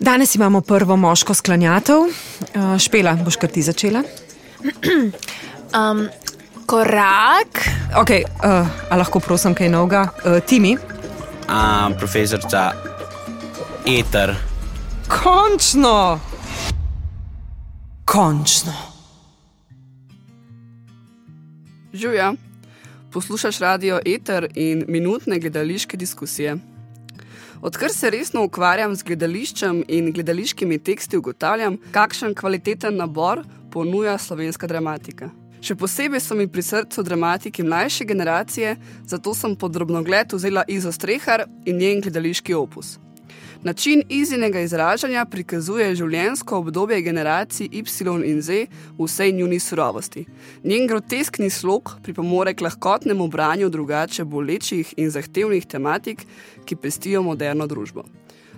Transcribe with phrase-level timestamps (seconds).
[0.00, 1.96] Danes imamo prvo moško sklanjatev.
[1.98, 4.02] Uh, špela, boš kar ti začela?
[5.70, 6.08] Um,
[6.66, 7.68] korak.
[8.02, 10.08] Okay, uh, a lahko prosim kaj novega?
[10.24, 10.74] Uh, Timi?
[11.48, 12.72] A, profesorica
[13.86, 14.34] Eter.
[15.06, 16.18] Končno!
[18.04, 18.74] Končno!
[21.92, 22.32] Žuja,
[23.12, 26.58] poslušaš radio Eter in minutne gledališke diskusije.
[27.62, 34.66] Odkar se resno ukvarjam z gledališčem in gledališkimi teksti, ugotavljam, kakšen kvaliteten nabor ponuja slovenska
[34.66, 35.28] dramatika.
[35.60, 38.72] Še posebej so mi pri srcu dramatiki mlajše generacije,
[39.04, 42.96] zato sem pod drobnogled vzela Izo Strehar in njen gledališki opus.
[43.62, 47.82] Način izinega izražanja prikazuje življenjsko obdobje generacij Y
[48.24, 48.66] in Z
[48.98, 50.24] v vsej njuni surovosti.
[50.64, 56.24] Njen groteskni slog pripomore k lahkotnemu branju drugače bolečih in zahtevnih tematik,
[56.64, 58.04] ki pestijo moderno družbo.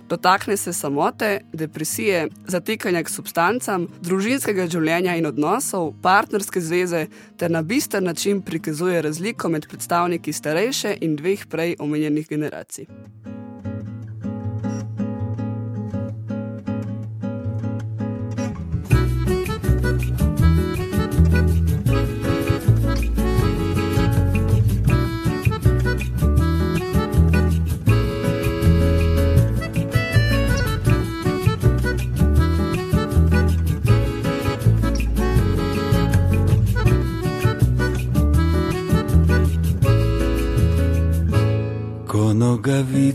[0.09, 7.07] Dotakne se samote, depresije, zatekanja k substancam, družinskega življenja in odnosov, partnerske zveze
[7.37, 12.87] ter na bistr način prikazuje razliko med predstavniki starejše in dveh prej omenjenih generacij.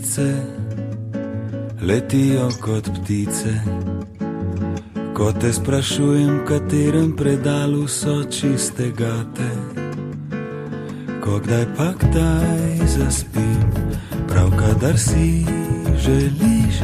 [0.08, 0.34] Nogavice
[1.82, 3.54] letijo kot ptice,
[5.14, 9.50] ko te sprašujem, v katerem predalu so čiste gate.
[11.24, 13.62] Ko kdaj pa kdaj zaspim,
[14.28, 15.44] prav kadar si
[15.98, 16.82] želiš,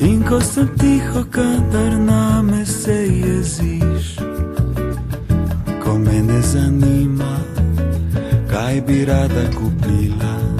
[0.00, 4.16] in ko sem tiho, kadar name se jeziš.
[5.84, 7.36] Ko me ne zanima,
[8.50, 10.51] kaj bi rada kupila.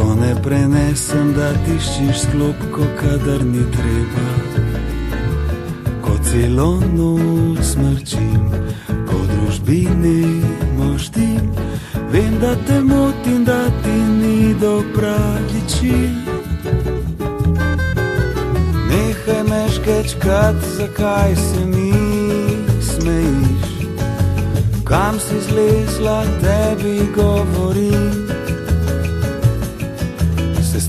[0.00, 4.28] Ko ne prenesem, da tiščiš sklopko, kadar ni treba.
[6.00, 8.46] Ko celo noč smrčim,
[9.10, 10.22] ko družbi ne
[10.78, 11.50] moštim,
[12.14, 16.00] vem, da te motim, da ti ni do praviči.
[18.88, 21.92] Nehaj me škečkat, zakaj se mi
[22.88, 23.68] smejiš.
[24.88, 28.29] Kam si zlezla, tebi govorim.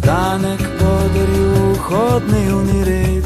[0.01, 3.25] Sestanek podaril hodni red,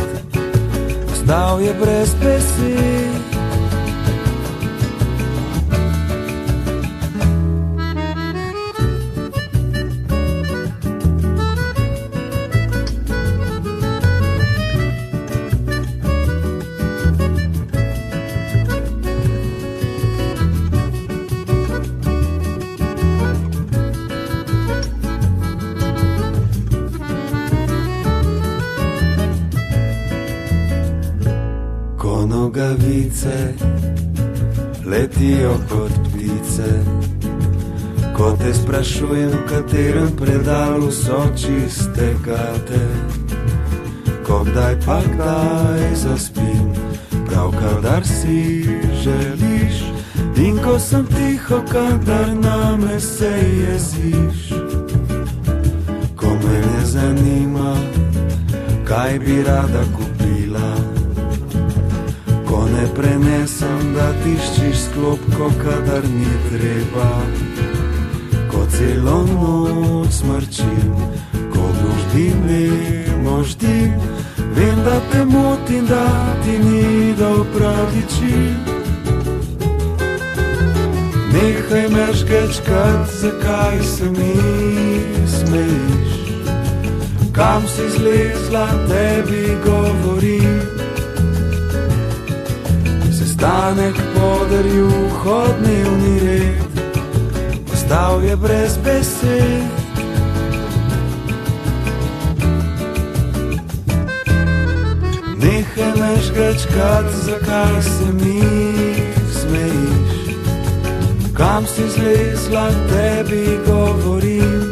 [1.08, 2.95] ostal je brez besed.
[32.16, 33.54] Ko nogavice
[34.86, 36.72] letijo kot ptice,
[38.16, 42.84] ko te sprašujem, v katerem predalu so čiste gate.
[44.24, 46.72] Ko kdaj pa kdaj zaspim,
[47.28, 48.64] prav kadar si
[49.04, 49.84] želiš,
[50.40, 54.56] in ko sem tiho, kadar name se jeziš.
[56.16, 57.76] Ko me ne zanima,
[58.88, 60.95] kaj bi rada kupila.
[62.76, 67.08] Ne prenesem, da tiščiš sklopko, kadar ni treba.
[68.52, 70.92] Ko celo noč smrčim,
[71.54, 72.66] ko družbi ne
[73.24, 73.96] moždim,
[74.58, 76.04] vem, da te motim, da
[76.44, 78.36] ti ni da upraviči.
[81.32, 84.36] Nehaj me žgečkat, zakaj se mi
[85.28, 86.12] smejiš.
[87.32, 90.55] Kam si zlezla, tebi govorim.
[93.36, 94.88] Sestanek podaril
[95.20, 95.84] hodni
[96.24, 96.80] red,
[97.74, 99.68] ostal je brez besed.
[105.36, 108.40] Nehaj me žgečkat, zakaj se mi
[109.36, 110.40] smejiš.
[111.34, 114.65] Kam si zlezla, tebi govorim.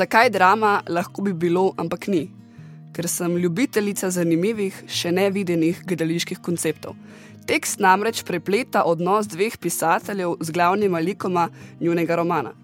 [0.00, 2.22] Zakaj drama lahko bi bilo, ampak ni?
[2.96, 6.94] Ker sem ljubiteljica zanimivih, še nevidenih gledaliških konceptov.
[7.44, 11.50] Tekst namreč prepleta odnos dveh pisateljev z glavnima likoma
[11.82, 12.54] njunega romana.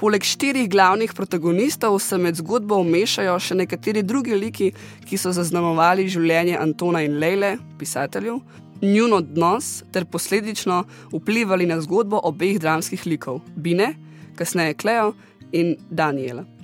[0.00, 4.72] Poleg štirih glavnih protagonistov se med zgodbo umešajo še nekateri drugi liki,
[5.04, 8.40] ki so zaznamovali življenje Antona in Lejle, pisateljev,
[8.80, 13.92] njun odnos ter posledično vplivali na zgodbo obeh dramskih likov: Bine,
[14.36, 15.12] kasneje Kleo
[15.52, 16.55] in Daniela.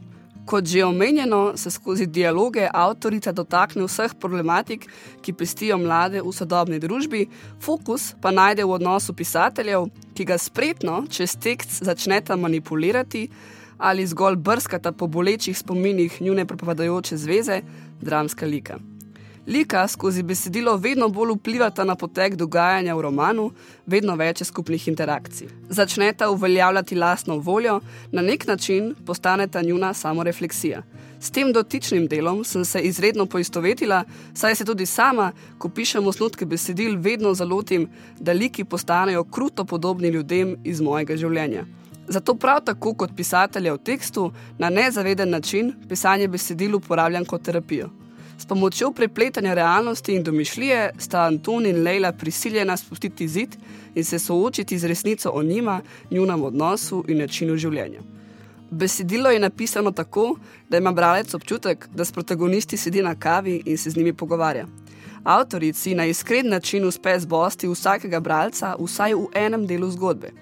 [0.47, 4.89] Kot že omenjeno, se skozi dialoge avtorica dotakne vseh problematik,
[5.23, 7.29] ki pestijo mlade v sodobni družbi,
[7.63, 13.29] fokus pa najde v odnosu pisateljev, ki ga spretno čez tekst začneta manipulirati
[13.83, 17.63] ali zgolj brskata po bolečih spominih njune propadajoče zveze,
[18.01, 18.79] dramska lika.
[19.47, 23.49] Lika skozi besedilo vedno bolj vplivata na potek dogajanja v romanu,
[23.87, 25.49] vedno več skupnih interakcij.
[25.69, 27.81] Začneta uveljavljati lastno voljo,
[28.13, 30.83] na nek način postaneta njuna samorefleksija.
[31.21, 34.05] S tem dotičnim delom sem se izredno poistovetila,
[34.35, 37.89] saj se tudi sama, ko pišem osnutke besedil, vedno zalotim,
[38.21, 41.65] da liki postanejo kruto podobni ljudem iz mojega življenja.
[42.09, 47.91] Zato prav tako kot pisatelja v tekstu, na nezaveden način, pisanje besedil uporabljam kot terapijo.
[48.39, 53.57] S pomočjo prepletanja realnosti in domišljije sta Anton in Leila prisiljena spustiti zid
[53.95, 55.81] in se soočiti z resnico o njima,
[56.11, 58.01] njunem odnosu in načinu življenja.
[58.71, 60.37] Besedilo je napisano tako,
[60.69, 64.67] da ima bralec občutek, da s protagonisti sedi na kavi in se z njimi pogovarja.
[65.25, 70.33] Avtorici na iskren način uspe zbosti vsakega bralca vsaj v enem delu zgodbe.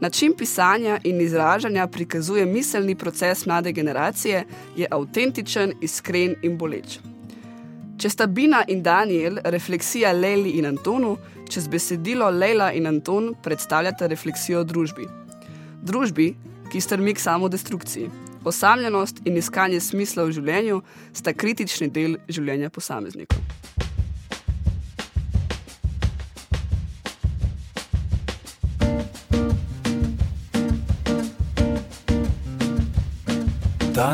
[0.00, 4.44] Način pisanja in izražanja prikazuje miselni proces mlade generacije,
[4.76, 6.98] je avtentičen, iskren in boleč.
[7.96, 11.16] Če sta Bina in Daniel refleksija Leli in Antonu,
[11.48, 15.08] čez besedilo Leila in Anton predstavljata refleksijo družbi.
[15.82, 16.34] Družbi,
[16.72, 18.10] ki strmi k samodestrukciji.
[18.44, 20.82] Osamljenost in iskanje smisla v življenju
[21.16, 23.40] sta kritični del življenja posameznikov.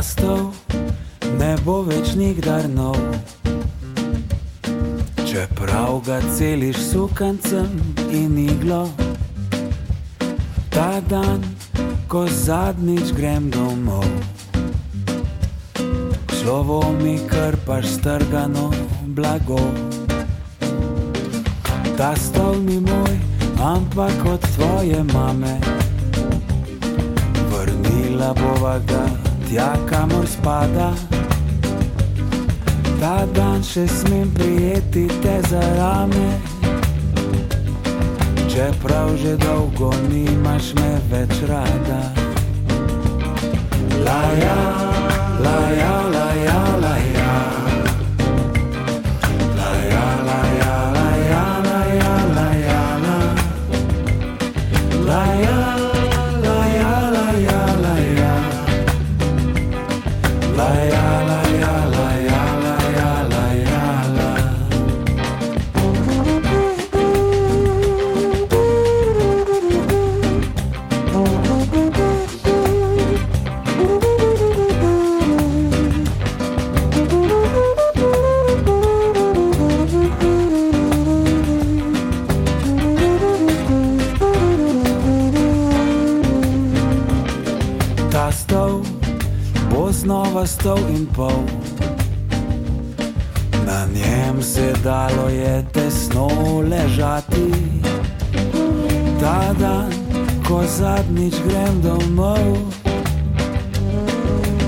[0.02, 0.49] Ta stol
[1.38, 2.96] ne bo več nikdar nov.
[5.22, 7.70] Čeprav ga celiš sukancem
[8.10, 8.81] in iglo,
[10.75, 11.46] ta dan,
[12.10, 14.02] ko zadnjič grem domov.
[16.34, 18.72] Slovo mi krpaš strgano
[19.06, 19.62] blago.
[21.94, 23.19] Ta stol ni moj,
[23.62, 25.60] ampak od tvoje mame.
[27.55, 30.94] Vrnila bova ga tja, kamor spada.
[33.00, 36.28] Ta dan še smem prijeti te za rame.
[38.49, 42.21] Čeprav že dolgo nimaš me več rada.
[90.62, 91.42] Stol in pol.
[93.66, 96.28] Na njem se dalo je tesno
[96.70, 97.50] ležati.
[99.20, 99.90] Ta dan,
[100.46, 102.56] ko zadnjič grem domov,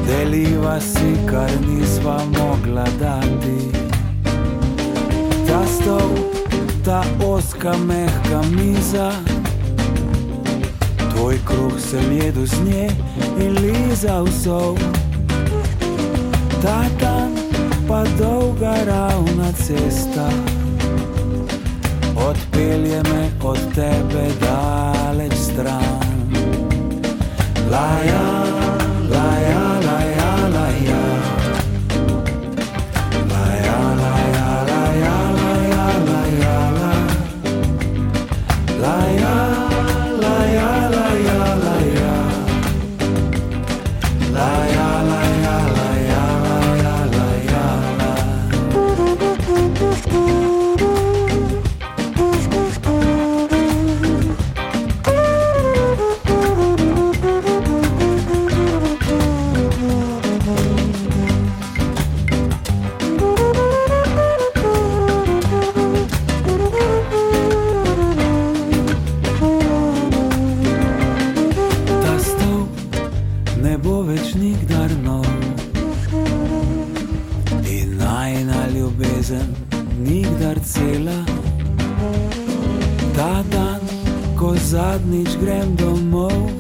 [0.07, 3.71] deliva si, kar nisva mogla dati.
[5.47, 6.11] Ta stol,
[6.85, 9.13] ta oska mehka miza.
[11.15, 12.91] Tvoj kruh sem jedel z nje
[13.39, 14.75] in lizal sol.
[16.65, 17.37] Ta dan
[17.89, 20.29] pa dolga ravna cesta.
[22.17, 26.01] Odpelje me od tebe daleč stran.
[27.71, 28.34] Laja, laja,
[79.25, 79.55] ljubezen
[80.05, 81.25] nikdar cela.
[83.17, 83.81] Ta dan,
[84.37, 86.51] ko zadnjič grem domov,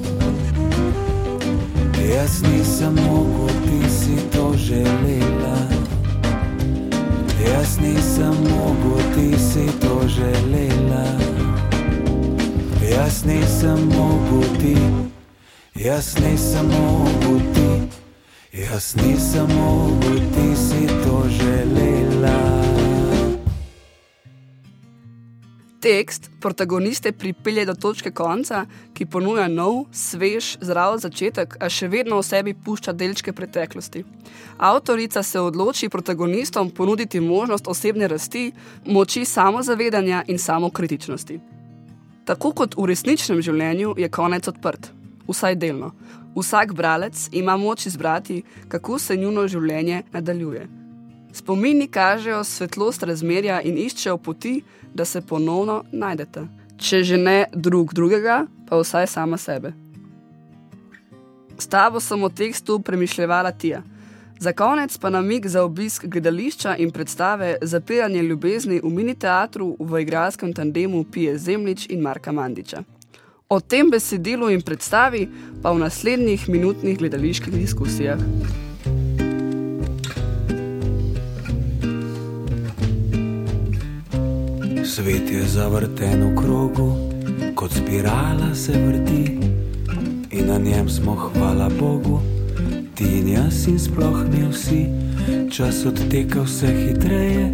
[2.14, 5.58] jaz nisem mogel, ti si to želela.
[7.44, 11.06] Jaz nisem mogel, ti si to želela.
[12.90, 14.76] Jaz nisem mogel, ti,
[15.74, 17.88] jaz nisem mogel, ti.
[18.52, 22.03] Jaz nisem mogel, ti si to želela.
[25.84, 28.62] Tekst protagoniste pripelje do točke konca,
[28.96, 34.00] ki ponuja nov, svež, zdrav začetek, a še vedno v sebi pušča delčke preteklosti.
[34.56, 38.46] Avtorica se odloči protagonistom ponuditi možnost osebne rasti,
[38.86, 41.36] moči samozavedanja in samokritičnosti.
[42.24, 44.88] Tako kot v resničnem življenju je konec odprt,
[45.28, 45.92] vsaj delno.
[46.32, 48.40] Vsak bralec ima moč izbrati,
[48.72, 50.83] kako se njuno življenje nadaljuje.
[51.34, 54.60] Spomini kažejo svetlost razmerja in iščejo poti,
[54.94, 56.44] da se ponovno najdete.
[56.78, 59.72] Če že ne drug drugega, pa vsaj sama sebe.
[61.58, 63.82] S tabo sem o tekstu premišljala Tija.
[64.38, 70.02] Za konec pa namig za obisk gledališča in predstave Zapiranje ljubezni v mini teatru v
[70.02, 72.82] igralskem tandemu Pije Zemlič in Marka Mandiča.
[73.48, 75.28] O tem besedilu in predstavi
[75.62, 78.18] pa v naslednjih minutnih gledaliških diskusijah.
[84.94, 86.94] Svet je zavrten v krogu,
[87.58, 89.38] kot spirala se vrti,
[90.30, 92.20] in na njem smo, hvala Bogu,
[92.94, 94.86] ti in jaz in sploh mi vsi.
[95.50, 97.50] Čas odteka vse hitreje,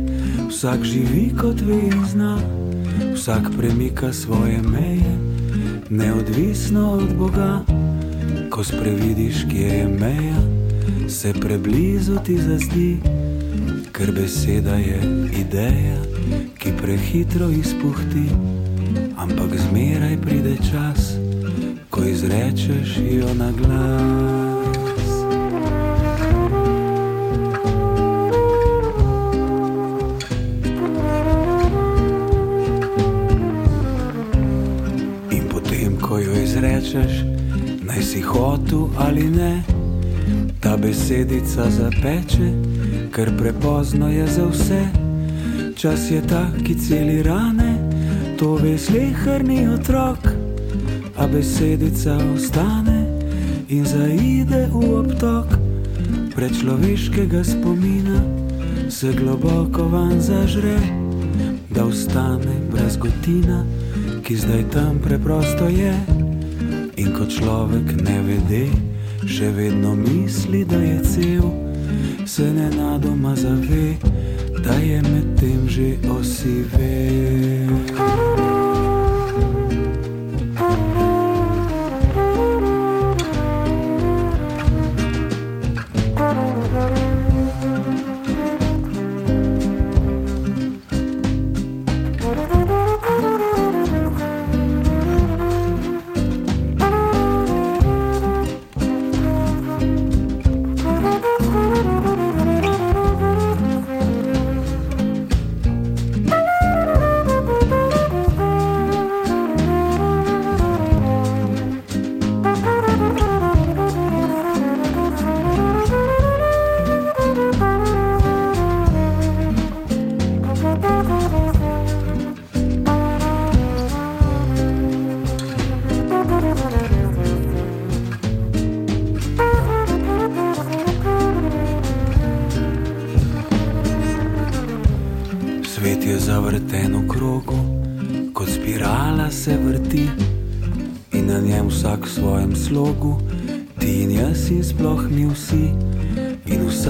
[0.53, 2.37] vsak živi kot ve in zna,
[3.15, 5.17] vsak premika svoje meje,
[5.89, 7.65] neodvisno od Boga.
[8.51, 10.41] Ko sprevidiš, kje je meja,
[11.09, 13.01] se preblizu ti zazdi,
[13.93, 15.01] ker beseda je
[15.41, 16.01] ideja
[16.61, 18.29] ki prehitro izpuhti,
[19.17, 21.17] ampak zmeraj pride čas,
[21.91, 25.11] ko izrečeš jo na glas.
[35.31, 37.25] In potem, ko jo izrečeš,
[37.89, 39.63] naj si hotel ali ne,
[40.61, 42.53] ta besedica zapeče,
[43.13, 45.10] ker prepozno je za vse.
[45.81, 47.73] Čas je ta, ki celi rane,
[48.37, 50.29] to veš, lehrni otrok,
[51.17, 53.09] a besedica ostane
[53.73, 55.57] in zaide v obtok
[56.37, 58.21] prečloveškega spomina,
[58.93, 60.77] se globoko van zažre,
[61.73, 63.65] da ostane brez gotina,
[64.21, 65.97] ki zdaj tam preprosto je.
[67.01, 68.69] In ko človek ne vede,
[69.25, 71.49] še vedno misli, da je cel,
[72.29, 73.97] se ne nadoma zave
[74.71, 75.99] da je medtem že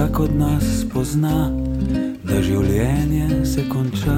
[0.00, 1.50] vsak od nas spozna,
[2.24, 4.16] da življenje se konča.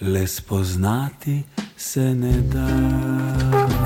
[0.00, 1.42] Le spoznati
[1.76, 3.77] se ne da.